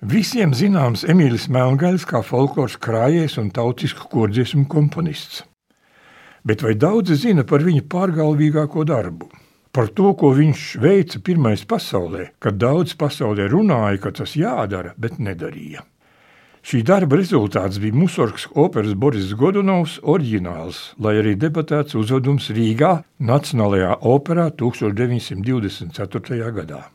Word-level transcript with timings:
Visiem 0.00 0.54
zināms 0.56 1.02
Emīls 1.04 1.42
Melngaļs 1.52 2.06
kā 2.08 2.22
folkloras 2.24 2.78
krājējs 2.80 3.34
un 3.42 3.50
tautisku 3.52 4.06
kordziesmu 4.08 4.64
komponists. 4.64 5.42
Bet 6.40 6.62
vai 6.64 6.72
daudzi 6.72 7.18
zina 7.20 7.44
par 7.44 7.60
viņa 7.60 7.82
pārgalvīgāko 7.84 8.86
darbu? 8.88 9.28
Par 9.76 9.92
to, 9.92 10.14
ko 10.16 10.32
viņš 10.32 10.80
veica 10.80 11.20
pirmais 11.20 11.66
pasaulē, 11.68 12.30
kad 12.40 12.56
daudz 12.56 12.96
pasaulē 12.96 13.44
runāja, 13.52 14.00
ka 14.00 14.10
tas 14.22 14.32
jādara, 14.40 14.94
bet 14.96 15.20
nedarīja. 15.20 15.84
Šī 16.64 16.80
darba 16.80 17.20
rezultāts 17.20 17.76
bija 17.76 17.92
Musorgs 17.92 18.46
operas 18.56 18.96
Boris 18.96 19.34
Godunovs 19.36 19.98
oriģināls, 20.00 20.94
lai 20.96 21.18
arī 21.20 21.36
debatēts 21.36 21.92
uzvedums 22.00 22.48
Rīgā 22.48 23.04
Nacionālajā 23.20 24.00
operā 24.00 24.48
1924. 24.56 26.40
gadā. 26.56 26.88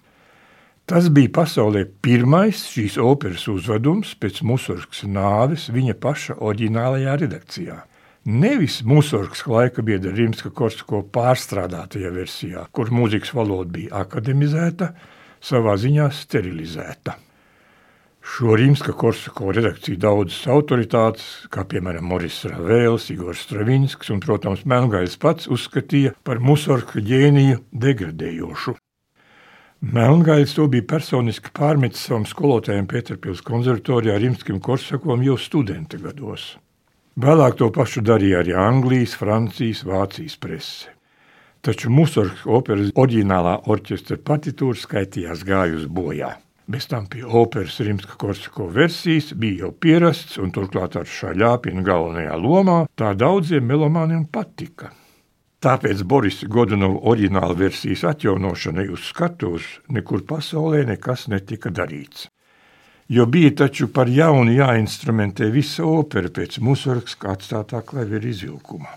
Tas 0.85 1.07
bija 1.09 1.31
pasaulē 1.33 1.81
pirmais 2.05 2.59
šīs 2.69 2.99
operas 3.01 3.47
uzvedums 3.49 4.11
pēc 4.21 4.43
Musorgas 4.45 5.01
nāves 5.09 5.65
viņa 5.73 5.95
paša 5.97 6.35
oriģinālajā 6.37 7.15
redakcijā. 7.23 7.77
Nevis 8.25 8.83
Musorgas 8.85 9.41
laika 9.49 9.81
biedra 9.85 10.13
Rimska 10.13 10.51
Korsko 10.53 11.01
pārstrādātajā 11.13 12.11
versijā, 12.13 12.67
kur 12.69 12.93
mūzikas 12.93 13.33
valoda 13.33 13.73
bija 13.79 14.05
akademizēta, 14.05 14.91
savā 15.41 15.73
ziņā 15.81 16.11
sterilizēta. 16.13 17.17
Šo 18.25 18.53
Rimska 18.57 18.93
Korsako 18.97 19.51
redakciju 19.57 19.97
daudzas 20.01 20.45
autoritātes, 20.49 21.27
kā 21.53 21.65
piemēram 21.69 22.09
Moris 22.13 22.39
Ravēls, 22.49 23.11
Igors 23.13 23.45
Stravinskis 23.45 24.13
un, 24.13 24.21
protams, 24.21 24.65
Melngailis 24.69 25.17
pats 25.21 25.49
uzskatīja 25.49 26.13
par 26.25 26.41
Musorga 26.41 27.01
ģēniju 27.05 27.61
degradējošu. 27.85 28.77
Melngaļs 29.85 30.55
to 30.57 30.63
bija 30.71 30.81
personiski 30.89 31.51
pārmetis 31.53 32.07
savam 32.07 32.23
skolotājam 32.25 32.87
Pēterpils 32.89 33.43
konservatorijā 33.45 34.15
Rimskim 34.17 34.57
Korsakom 34.57 35.21
jau 35.21 35.35
studenta 35.37 35.99
gados. 36.01 36.55
Vēlāk 37.21 37.59
to 37.59 37.67
pašu 37.75 38.01
darīja 38.01 38.39
arī 38.41 38.55
Anglijas, 38.57 39.13
Francijas, 39.19 39.83
Vācijas 39.85 40.39
prese. 40.41 40.89
Taču 41.61 41.93
Musorgas 41.93 42.41
operas 42.49 42.89
oriģinālā 42.97 43.59
orķestra 43.69 44.17
partitūra 44.25 44.81
skaitījās 44.81 45.45
gājusi 45.45 45.93
bojā. 45.93 46.33
Bez 46.65 46.89
tam 46.89 47.05
pie 47.05 47.21
operas 47.21 47.77
Rimska 47.77 48.17
Korsako 48.17 48.71
versijas 48.73 49.35
bija 49.37 49.67
jau 49.67 49.73
pierasts, 49.85 50.39
un 50.41 50.49
turklāt 50.55 50.97
ar 50.97 51.05
šāļāpinu 51.05 51.85
galvenajā 51.85 52.41
lomā 52.41 52.83
tā 52.97 53.13
daudziem 53.13 53.69
melomāniem 53.69 54.25
patika. 54.33 54.95
Tāpēc 55.63 56.03
Borisa 56.03 56.47
Godunova 56.51 56.99
oriģināla 57.11 57.55
versijas 57.57 58.03
atjaunošanai 58.11 58.87
uz 58.93 59.07
skatuves 59.09 59.67
nekur 59.89 60.25
pasaulē 60.27 60.83
nekas 60.89 61.27
netika 61.31 61.71
darīts. 61.71 62.27
Jo 63.07 63.25
bija 63.29 63.51
taču 63.63 63.87
par 63.93 64.09
jaunu 64.09 64.53
jāinstrumentē 64.55 65.51
visa 65.53 65.85
opera 65.85 66.29
pēc 66.33 66.57
Musarkas 66.59 67.17
atstātā 67.21 67.83
klavieru 67.85 68.31
izvilkuma. 68.33 68.89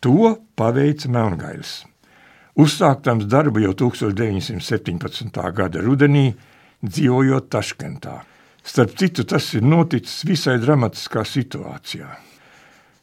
To 0.00 0.34
paveica 0.56 1.08
Melngailis. 1.12 1.82
Uzsāktams 2.58 3.28
darbu 3.28 3.62
jau 3.62 3.72
1917. 3.84 5.38
gada 5.56 5.84
rudenī, 5.84 6.32
dzīvojot 6.82 7.48
Taškentā. 7.52 8.18
Starp 8.64 8.96
citu, 8.98 9.24
tas 9.24 9.46
ir 9.54 9.64
noticis 9.64 10.24
visai 10.28 10.58
dramatiskā 10.62 11.24
situācijā. 11.26 12.31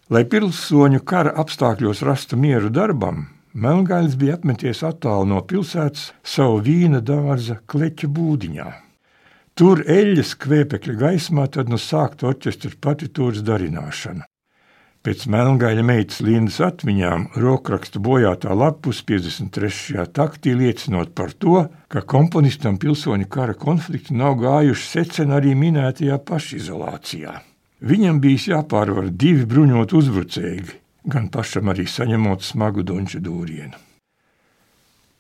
Lai 0.10 0.24
pilsoņu 0.26 1.04
kara 1.06 1.36
apstākļos 1.38 2.00
rastu 2.02 2.38
mieru 2.38 2.72
darbam, 2.74 3.28
Melngailis 3.54 4.16
bija 4.18 4.40
apmeties 4.40 4.80
attālu 4.86 5.28
no 5.30 5.42
pilsētas 5.46 6.08
savu 6.26 6.64
vīna 6.66 7.02
dārza 7.06 7.60
kleķa 7.70 8.10
būdiņā. 8.16 8.70
Tur 9.54 9.84
eļļas 9.86 10.32
kvēpekļa 10.42 10.96
gaismā 11.04 11.46
tad 11.54 11.70
nu 11.70 11.78
sākta 11.78 12.30
orķestra 12.32 12.72
partitūras 12.82 13.44
darināšana. 13.46 14.26
Pēc 15.06 15.28
Melngaļa 15.30 15.84
meitas 15.86 16.24
Lindas 16.26 16.58
atmiņām 16.66 17.28
rokraksta 17.44 18.02
bojātā 18.02 18.58
lapus 18.58 19.04
53. 19.06 20.08
taktī 20.10 20.56
liecinot 20.58 21.14
par 21.14 21.38
to, 21.38 21.68
ka 21.88 22.02
komponistam 22.02 22.82
pilsoņu 22.82 23.30
kara 23.30 23.54
konflikti 23.54 24.18
nav 24.18 24.42
gājuši 24.42 24.90
secen 24.96 25.38
arī 25.38 25.54
minētajā 25.54 26.18
pašizolācijā. 26.32 27.38
Viņam 27.80 28.18
bija 28.20 28.58
jāpārvar 28.58 29.08
divi 29.16 29.46
bruņot 29.48 29.94
uzbrucēji, 29.96 30.66
gan 31.08 31.30
pašam 31.32 31.72
arī 31.72 31.86
saņemot 31.88 32.44
smagu 32.44 32.84
donču 32.84 33.22
dūrienu. 33.24 33.78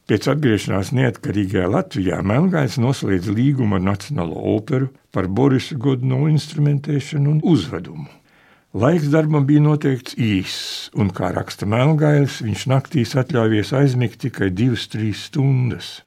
Pēc 0.10 0.26
atgriešanās 0.32 0.90
neatkarīgajā 0.98 1.70
Latvijā 1.70 2.18
Melngājs 2.26 2.80
noslēdz 2.82 3.30
līgumu 3.30 3.78
ar 3.78 3.84
Nacionālo 3.86 4.42
operu 4.56 4.90
par 5.14 5.30
Borisa 5.30 5.78
Godno 5.78 6.24
instrumentēšanu 6.28 7.36
un 7.36 7.42
uzvedumu. 7.46 8.10
Laiks 8.74 9.08
darbam 9.14 9.46
bija 9.46 9.62
noteikts 9.64 10.18
īss, 10.18 10.90
un, 10.98 11.14
kā 11.16 11.32
raksta 11.34 11.70
Melngājs, 11.70 12.42
viņš 12.44 12.66
naktīs 12.74 13.16
atļāvies 13.22 13.72
aizmigt 13.78 14.20
tikai 14.26 14.50
divas, 14.52 14.90
trīs 14.92 15.30
stundas. 15.30 16.00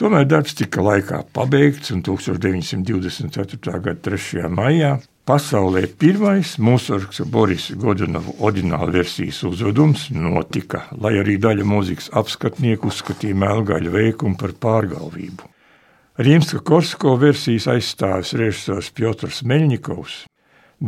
Tomēr 0.00 0.26
darbs 0.28 0.56
tika 0.56 0.82
laikā 0.84 1.22
pabeigts, 1.36 1.92
un 1.94 2.02
1924. 2.04 3.78
gada 3.84 4.00
3. 4.10 4.48
maijā 4.52 4.96
Pasaulē 5.26 5.88
pirmais 5.98 6.52
Musarks 6.62 7.24
Boris 7.26 7.72
Godunova 7.74 8.30
oriģināla 8.46 8.92
versijas 8.94 9.40
uzvedums 9.48 10.04
notika, 10.14 10.84
lai 11.02 11.16
arī 11.18 11.34
daļa 11.42 11.66
mūzikas 11.66 12.12
apskatnieku 12.20 12.92
uzskatīja 12.92 13.34
Melgaļa 13.42 13.90
veikumu 13.90 14.38
par 14.38 14.54
pārgalvību. 14.62 15.50
Rīmska 16.22 16.62
Korsko 16.70 17.16
versijas 17.18 17.66
aizstāvis 17.74 18.36
režisors 18.38 18.92
Piotrs 18.94 19.42
Meļņikovs. 19.42 20.20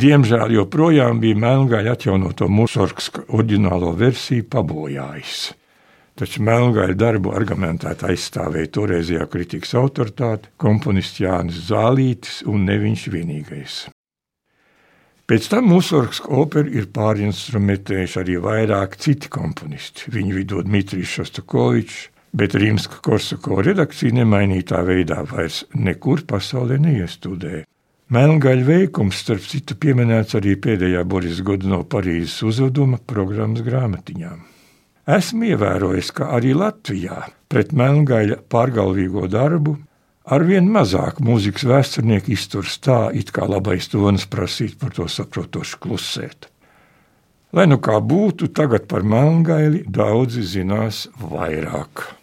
Diemžēl 0.06 0.54
joprojām 0.60 1.18
bija 1.18 1.42
Melngaļa 1.42 1.98
atjaunoto 1.98 2.46
Musarska 2.46 3.26
oriģinālo 3.26 3.90
versiju 3.98 4.46
pabojājis. 4.54 5.48
Taču 6.14 6.46
Melngaļa 6.46 6.94
darbu 6.94 7.34
argumentēti 7.34 8.12
aizstāvēja 8.14 8.70
toreizējā 8.78 9.26
kritikas 9.34 9.74
autoritāte 9.82 10.54
komponists 10.54 11.26
Jānis 11.26 11.64
Zālītis 11.72 12.44
un 12.46 12.70
ne 12.70 12.78
viņš 12.86 13.08
vienīgais. 13.18 13.86
Pēc 15.28 15.46
tam 15.52 15.66
Mussorgskas 15.68 16.24
operu 16.32 16.70
ir 16.72 16.86
pārinstrumentējuši 16.88 18.16
arī 18.22 18.36
vairāk 18.40 18.94
citi 18.96 19.28
komponisti. 19.28 20.06
Viņu 20.14 20.38
vidū 20.38 20.62
Dmitrijs 20.64 21.10
Šostakovičs, 21.18 21.98
bet 22.32 22.56
Rīmska 22.56 23.02
Korsako 23.04 23.58
redakcija 23.66 24.16
nemainītā 24.16 24.80
veidā 24.88 25.18
vairs 25.28 25.66
nekur 25.76 26.22
pasaulē 26.30 26.78
neiestudē. 26.80 27.66
Melngaļa 28.08 28.64
veikums, 28.64 29.18
starp 29.20 29.44
citu, 29.44 29.76
pieminēts 29.76 30.38
arī 30.38 30.54
pēdējā 30.64 31.04
Boris 31.04 31.42
Godino 31.44 31.82
Parīzes 31.84 32.40
uzveduma 32.48 32.96
programmas 32.96 33.60
grāmatiņām. 33.66 34.38
Esmu 35.12 35.50
ievērojis, 35.52 36.08
ka 36.16 36.30
arī 36.38 36.54
Latvijā 36.56 37.26
pret 37.52 37.76
Melngaļa 37.76 38.40
pārgalvīgo 38.48 39.28
darbu 39.28 39.76
Arvien 40.28 40.66
mazāk 40.68 41.22
mūzikas 41.24 41.64
vēsturnieki 41.64 42.34
izturas 42.36 42.76
tā, 42.84 43.08
it 43.16 43.32
kā 43.32 43.46
labais 43.48 43.88
tonis 43.88 44.26
prasītu 44.28 44.76
par 44.82 44.92
to 44.92 45.06
saprotoši 45.08 45.80
klusēt. 45.80 46.50
Lai 47.56 47.64
nu 47.64 47.78
kā 47.80 47.96
būtu, 48.04 48.50
tagad 48.52 48.84
par 48.90 49.06
Melngaili 49.08 49.86
daudzi 49.88 50.44
zinās 50.44 51.06
vairāk. 51.16 52.17